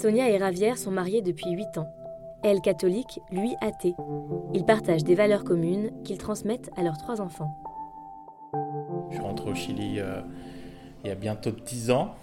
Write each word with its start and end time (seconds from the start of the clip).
Sonia 0.00 0.30
et 0.30 0.38
Ravière 0.38 0.78
sont 0.78 0.92
mariés 0.92 1.22
depuis 1.22 1.50
8 1.50 1.78
ans. 1.78 1.92
Elle 2.44 2.60
catholique, 2.60 3.18
lui 3.32 3.56
athée. 3.60 3.96
Ils 4.54 4.64
partagent 4.64 5.02
des 5.02 5.16
valeurs 5.16 5.42
communes 5.42 5.90
qu'ils 6.04 6.18
transmettent 6.18 6.70
à 6.76 6.84
leurs 6.84 6.98
trois 6.98 7.20
enfants. 7.20 7.50
Je 9.10 9.16
suis 9.16 9.24
rentré 9.24 9.50
au 9.50 9.54
Chili 9.56 9.98
euh, 9.98 10.20
il 11.02 11.08
y 11.08 11.10
a 11.10 11.16
bientôt 11.16 11.50
10 11.50 11.90
ans. 11.90 12.14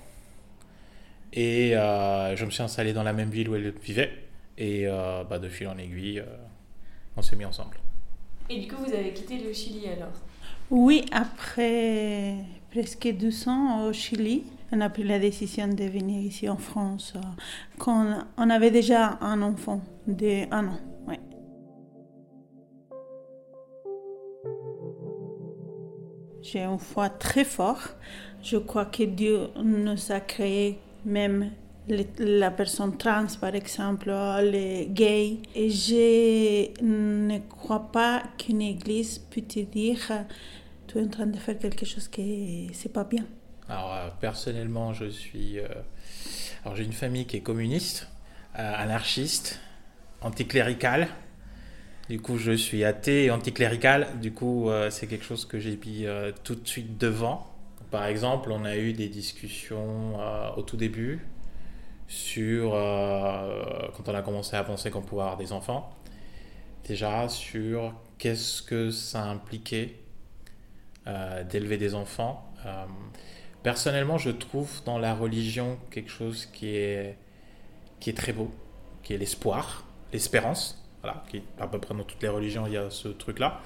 Et 1.34 1.76
euh, 1.76 2.38
je 2.38 2.46
me 2.46 2.50
suis 2.50 2.64
installé 2.64 2.94
dans 2.94 3.04
la 3.04 3.12
même 3.12 3.30
ville 3.30 3.50
où 3.50 3.56
elle 3.56 3.72
vivait. 3.72 4.24
Et 4.58 4.88
euh, 4.88 5.26
bah, 5.26 5.40
de 5.40 5.50
fil 5.50 5.68
en 5.68 5.78
aiguille, 5.78 6.24
on 7.18 7.22
s'est 7.22 7.36
mis 7.36 7.44
ensemble. 7.44 7.78
Et 8.50 8.62
du 8.62 8.70
coup, 8.70 8.82
vous 8.82 8.94
avez 8.94 9.12
quitté 9.12 9.40
le 9.40 9.52
Chili 9.52 9.90
alors? 9.90 10.14
Oui, 10.70 11.06
après 11.12 12.38
presque 12.76 13.08
12 13.08 13.48
ans 13.48 13.88
au 13.88 13.94
Chili, 13.94 14.44
on 14.74 14.82
a 14.82 14.90
pris 14.90 15.06
la 15.06 15.18
décision 15.18 15.70
de 15.70 15.86
venir 15.86 16.20
ici 16.20 16.50
en 16.50 16.58
France 16.58 17.14
quand 17.78 18.06
on 18.36 18.50
avait 18.50 18.70
déjà 18.70 19.18
un 19.22 19.42
enfant 19.44 19.80
de 20.08 20.44
un 20.52 20.68
an. 20.68 20.78
Ouais. 21.08 21.22
J'ai 26.42 26.64
une 26.64 26.78
foi 26.78 27.08
très 27.08 27.46
forte. 27.46 27.96
Je 28.44 28.58
crois 28.58 28.88
que 28.88 29.04
Dieu 29.04 29.48
nous 29.64 30.12
a 30.12 30.20
créé 30.20 30.78
même 31.06 31.52
la 31.88 32.52
personne 32.52 32.98
trans, 32.98 33.28
par 33.40 33.56
exemple, 33.56 34.12
les 34.42 34.88
gays. 34.88 35.38
Et 35.56 35.70
je 35.70 36.84
ne 36.84 37.38
crois 37.48 37.90
pas 37.94 38.22
qu'une 38.38 38.62
église 38.62 39.20
puisse 39.20 39.66
dire 39.70 40.26
tu 40.88 41.00
es 41.00 41.02
en 41.02 41.08
train 41.08 41.28
de 41.28 41.38
faire 41.38 41.58
quelque 41.58 41.86
chose 41.86 42.08
qui 42.08 42.70
c'est 42.74 42.92
pas 42.92 43.04
bien. 43.04 43.26
Alors, 43.68 43.94
euh, 43.94 44.10
personnellement, 44.20 44.94
je 44.94 45.06
suis. 45.06 45.60
Euh, 45.60 45.68
alors, 46.64 46.76
j'ai 46.76 46.84
une 46.84 46.94
famille 46.94 47.26
qui 47.26 47.38
est 47.38 47.42
communiste, 47.42 48.08
euh, 48.60 48.74
anarchiste, 48.76 49.60
anticlérical. 50.22 51.08
Du 52.10 52.22
coup, 52.22 52.38
je 52.38 52.52
suis 52.52 52.84
athée 52.84 53.26
et 53.26 53.32
anticlérical. 53.32 54.08
Du 54.22 54.32
coup, 54.32 54.70
c'est 54.92 55.08
quelque 55.08 55.26
chose 55.26 55.46
que 55.46 55.58
j'ai 55.58 55.76
mis 55.76 56.06
tout 56.44 56.54
de 56.54 56.68
suite 56.68 57.00
devant. 57.00 57.52
Par 57.90 58.06
exemple, 58.06 58.52
on 58.52 58.64
a 58.64 58.78
eu 58.78 58.94
des 58.94 59.10
discussions 59.10 60.14
au 60.56 60.62
tout 60.62 60.78
début 60.78 61.26
sur, 62.08 62.74
quand 63.98 64.08
on 64.08 64.14
a 64.14 64.22
commencé 64.22 64.56
à 64.56 64.64
penser 64.64 64.92
qu'on 64.92 65.02
pouvait 65.02 65.24
avoir 65.24 65.38
des 65.38 65.52
enfants, 65.52 65.98
déjà 66.88 67.28
sur 67.28 67.92
qu'est-ce 68.20 68.62
que 68.62 68.92
ça 68.92 69.24
impliquait 69.24 70.05
d'élever 71.06 71.78
des 71.78 71.96
enfants. 71.96 72.52
Personnellement, 73.64 74.18
je 74.18 74.30
trouve 74.30 74.84
dans 74.86 75.00
la 75.00 75.16
religion 75.16 75.80
quelque 75.90 76.10
chose 76.10 76.46
qui 76.46 76.76
est, 76.76 77.18
qui 78.00 78.10
est 78.10 78.14
très 78.14 78.34
beau, 78.34 78.52
qui 79.02 79.14
est 79.14 79.18
l'espoir, 79.18 79.86
l'espérance. 80.14 80.84
Voilà, 81.02 81.24
qui, 81.30 81.44
à 81.60 81.68
peu 81.68 81.80
près 81.80 81.94
dans 81.94 82.04
toutes 82.04 82.22
les 82.22 82.30
religions, 82.30 82.66
il 82.68 82.74
y 82.74 82.78
a 82.78 82.90
ce 82.90 83.08
truc-là. 83.08 83.62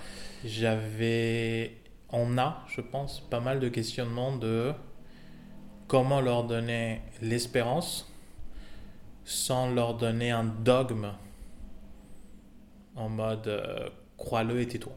J'avais, 0.45 1.77
on 2.11 2.37
a, 2.37 2.63
je 2.67 2.81
pense, 2.81 3.21
pas 3.21 3.39
mal 3.39 3.59
de 3.59 3.69
questionnements 3.69 4.35
de 4.35 4.73
comment 5.87 6.21
leur 6.21 6.43
donner 6.43 7.01
l'espérance 7.21 8.09
sans 9.25 9.69
leur 9.69 9.95
donner 9.95 10.31
un 10.31 10.43
dogme 10.43 11.13
en 12.95 13.09
mode 13.09 13.47
euh, 13.47 13.89
crois-le 14.17 14.61
et 14.61 14.67
tais-toi. 14.67 14.93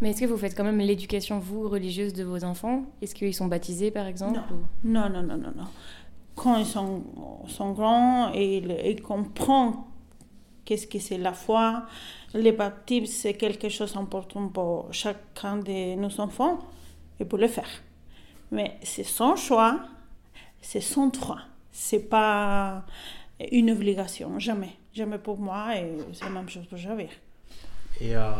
Mais 0.00 0.10
est-ce 0.10 0.20
que 0.20 0.26
vous 0.26 0.36
faites 0.36 0.56
quand 0.56 0.64
même 0.64 0.78
l'éducation, 0.78 1.38
vous, 1.38 1.68
religieuse 1.68 2.12
de 2.12 2.24
vos 2.24 2.44
enfants? 2.44 2.84
Est-ce 3.00 3.14
qu'ils 3.14 3.34
sont 3.34 3.46
baptisés, 3.46 3.90
par 3.90 4.06
exemple 4.06 4.40
non. 4.84 5.08
non, 5.08 5.22
non, 5.22 5.22
non, 5.22 5.52
non, 5.56 5.64
Quand 6.34 6.56
ils 6.56 6.66
sont, 6.66 7.72
grands 7.72 8.32
et 8.34 8.58
ils, 8.58 9.02
comprennent 9.02 9.74
qu'est-ce 10.64 10.86
que 10.86 10.98
c'est 10.98 11.18
la 11.18 11.32
foi, 11.32 11.84
le 12.34 12.50
baptême, 12.50 13.06
c'est 13.06 13.34
quelque 13.34 13.68
chose 13.68 13.94
d'important 13.94 14.48
pour 14.48 14.92
chacun 14.92 15.58
de 15.58 15.94
nos 15.94 16.20
enfants 16.20 16.58
et 17.20 17.24
pour 17.24 17.38
le 17.38 17.48
faire. 17.48 17.68
Mais 18.50 18.78
c'est 18.82 19.04
son 19.04 19.36
choix, 19.36 19.80
c'est 20.60 20.80
son 20.80 21.08
droit. 21.08 21.40
C'est 21.70 22.08
pas 22.08 22.84
une 23.50 23.70
obligation, 23.70 24.38
jamais. 24.38 24.76
Jamais 24.92 25.18
pour 25.18 25.38
moi 25.38 25.76
et 25.76 25.96
c'est 26.12 26.24
la 26.24 26.30
même 26.30 26.48
chose 26.48 26.66
pour 26.66 26.78
Javier. 26.78 27.08
Et 28.00 28.16
euh, 28.16 28.30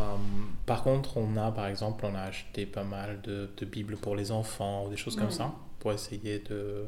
par 0.65 0.83
contre, 0.83 1.17
on 1.17 1.37
a 1.37 1.51
par 1.51 1.67
exemple, 1.67 2.05
on 2.05 2.15
a 2.15 2.21
acheté 2.21 2.65
pas 2.65 2.83
mal 2.83 3.21
de, 3.21 3.49
de 3.55 3.65
Bibles 3.65 3.97
pour 3.97 4.15
les 4.15 4.31
enfants 4.31 4.85
ou 4.85 4.89
des 4.89 4.97
choses 4.97 5.15
comme 5.15 5.31
ça 5.31 5.53
pour 5.79 5.93
essayer 5.93 6.39
de, 6.39 6.87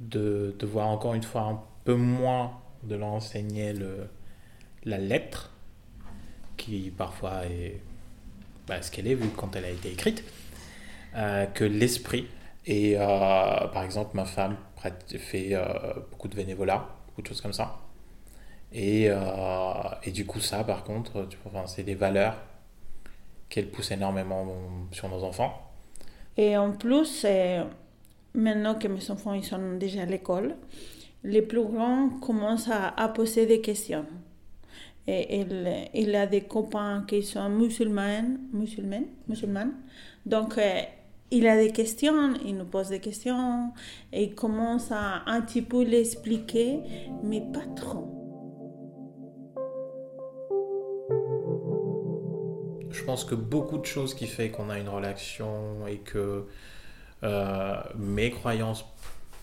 de, 0.00 0.54
de, 0.58 0.66
voir 0.66 0.88
encore 0.88 1.14
une 1.14 1.22
fois 1.22 1.42
un 1.42 1.60
peu 1.84 1.94
moins 1.94 2.52
de 2.84 2.94
l'enseigner 2.94 3.72
le, 3.72 4.08
la 4.84 4.98
lettre 4.98 5.50
qui 6.56 6.90
parfois 6.96 7.44
est 7.46 7.80
bah, 8.66 8.80
ce 8.80 8.90
qu'elle 8.90 9.08
est 9.08 9.14
vu 9.14 9.28
quand 9.36 9.54
elle 9.56 9.64
a 9.64 9.70
été 9.70 9.90
écrite 9.90 10.24
euh, 11.16 11.46
que 11.46 11.64
l'esprit. 11.64 12.26
Et 12.64 12.96
euh, 12.96 13.02
par 13.02 13.82
exemple, 13.82 14.16
ma 14.16 14.24
femme 14.24 14.56
fait 15.18 15.54
beaucoup 16.10 16.28
de 16.28 16.36
bénévolat, 16.36 16.88
beaucoup 17.08 17.22
de 17.22 17.26
choses 17.26 17.40
comme 17.40 17.52
ça. 17.52 17.76
Et, 18.74 19.06
euh, 19.08 19.16
et, 20.04 20.10
du 20.10 20.24
coup, 20.26 20.40
ça, 20.40 20.64
par 20.64 20.84
contre, 20.84 21.28
enfin, 21.46 21.66
c'est 21.66 21.82
des 21.82 21.94
valeurs 21.94 22.36
qu'elle 23.48 23.68
pousse 23.68 23.90
énormément 23.90 24.46
sur 24.92 25.08
nos 25.08 25.22
enfants. 25.24 25.70
Et 26.36 26.56
en 26.56 26.72
plus, 26.72 27.26
maintenant 28.34 28.74
que 28.76 28.88
mes 28.88 29.10
enfants 29.10 29.34
ils 29.34 29.44
sont 29.44 29.76
déjà 29.76 30.02
à 30.02 30.06
l'école, 30.06 30.56
les 31.22 31.42
plus 31.42 31.62
grands 31.62 32.08
commencent 32.20 32.70
à, 32.70 32.88
à 32.88 33.08
poser 33.08 33.46
des 33.46 33.60
questions. 33.60 34.06
Et 35.06 35.40
il, 35.40 35.88
il, 35.94 36.14
a 36.14 36.26
des 36.26 36.42
copains 36.42 37.04
qui 37.06 37.22
sont 37.22 37.48
musulmans, 37.48 38.38
musulmans, 38.52 39.04
musulmans. 39.28 39.72
Donc, 40.24 40.58
euh, 40.58 40.80
il 41.32 41.46
a 41.48 41.56
des 41.56 41.72
questions, 41.72 42.34
il 42.44 42.56
nous 42.56 42.66
pose 42.66 42.90
des 42.90 43.00
questions, 43.00 43.72
et 44.12 44.24
il 44.24 44.34
commence 44.34 44.92
à 44.92 45.22
un 45.26 45.40
petit 45.40 45.62
peu 45.62 45.82
l'expliquer, 45.82 46.80
mais 47.24 47.40
pas 47.40 47.66
trop. 47.74 48.11
Je 52.92 53.02
pense 53.04 53.24
que 53.24 53.34
beaucoup 53.34 53.78
de 53.78 53.86
choses 53.86 54.14
qui 54.14 54.26
fait 54.26 54.50
qu'on 54.50 54.70
a 54.70 54.78
une 54.78 54.88
relation 54.88 55.86
et 55.86 55.98
que 55.98 56.46
euh, 57.22 57.82
mes 57.96 58.30
croyances 58.30 58.84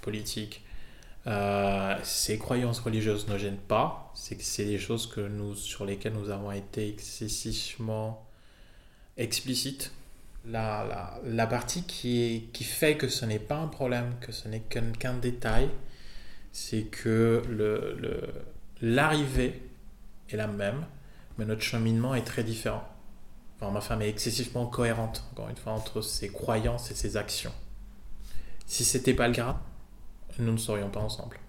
politiques, 0.01 0.63
euh, 1.27 1.95
ces 2.03 2.37
croyances 2.37 2.79
religieuses 2.79 3.27
ne 3.27 3.37
gênent 3.37 3.57
pas, 3.57 4.11
c'est 4.15 4.35
que 4.35 4.43
c'est 4.43 4.65
des 4.65 4.77
choses 4.77 5.07
que 5.07 5.21
nous, 5.21 5.55
sur 5.55 5.85
lesquelles 5.85 6.13
nous 6.13 6.29
avons 6.29 6.51
été 6.51 6.87
excessivement 6.87 8.25
explicites. 9.17 9.91
La, 10.45 10.85
la, 10.85 11.19
la 11.25 11.47
partie 11.47 11.83
qui, 11.83 12.21
est, 12.21 12.51
qui 12.53 12.63
fait 12.63 12.95
que 12.95 13.09
ce 13.09 13.25
n'est 13.25 13.39
pas 13.39 13.57
un 13.57 13.67
problème, 13.67 14.13
que 14.21 14.31
ce 14.31 14.47
n'est 14.47 14.61
qu'un 14.61 15.13
détail, 15.15 15.69
c'est 16.51 16.83
que 16.83 17.43
l'arrivée 18.81 19.61
le, 20.29 20.33
est 20.33 20.37
la 20.37 20.47
même, 20.47 20.85
mais 21.37 21.45
notre 21.45 21.61
cheminement 21.61 22.15
est 22.15 22.23
très 22.23 22.43
différent 22.43 22.87
ma 23.61 23.81
femme 23.81 24.01
est 24.01 24.09
excessivement 24.09 24.65
cohérente, 24.67 25.23
encore 25.31 25.49
une 25.49 25.57
fois, 25.57 25.73
entre 25.73 26.01
ses 26.01 26.29
croyances 26.29 26.91
et 26.91 26.95
ses 26.95 27.17
actions. 27.17 27.51
Si 28.65 28.85
c'était 28.85 29.13
pas 29.13 29.27
le 29.27 29.33
cas, 29.33 29.59
nous 30.39 30.51
ne 30.51 30.57
serions 30.57 30.89
pas 30.89 31.01
ensemble. 31.01 31.39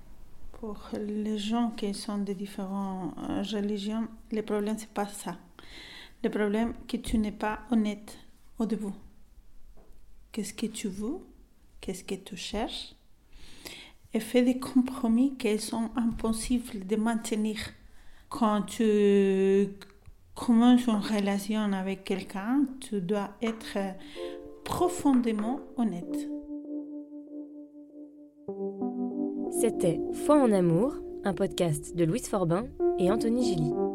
Pour 0.52 0.88
les 0.92 1.38
gens 1.38 1.70
qui 1.70 1.94
sont 1.94 2.18
de 2.18 2.32
différentes 2.32 3.14
euh, 3.30 3.42
religions, 3.42 4.08
le 4.32 4.42
problème, 4.42 4.76
c'est 4.78 4.90
pas 4.90 5.06
ça. 5.06 5.36
Le 6.22 6.30
problème, 6.30 6.74
c'est 6.80 6.98
que 6.98 7.08
tu 7.08 7.18
n'es 7.18 7.32
pas 7.32 7.60
honnête 7.70 8.18
au 8.58 8.66
début. 8.66 8.92
Qu'est-ce 10.32 10.52
que 10.52 10.66
tu 10.66 10.88
veux? 10.88 11.18
Qu'est-ce 11.80 12.04
que 12.04 12.14
tu 12.14 12.36
cherches? 12.36 12.94
Et 14.12 14.20
fais 14.20 14.42
des 14.42 14.58
compromis 14.58 15.36
qui 15.36 15.58
sont 15.58 15.90
impossibles 15.96 16.86
de 16.86 16.96
maintenir. 16.96 17.56
Quand 18.28 18.62
tu 18.62 19.68
commences 20.40 20.86
une 20.86 20.94
relation 20.94 21.60
avec 21.72 22.04
quelqu'un, 22.04 22.64
tu 22.80 23.00
dois 23.00 23.30
être 23.42 23.78
profondément 24.64 25.60
honnête. 25.76 26.28
C'était 29.60 30.00
Foi 30.24 30.36
en 30.36 30.50
amour, 30.50 30.94
un 31.24 31.34
podcast 31.34 31.94
de 31.94 32.04
Louise 32.04 32.26
Forbin 32.26 32.64
et 32.98 33.10
Anthony 33.10 33.44
Gilly. 33.44 33.89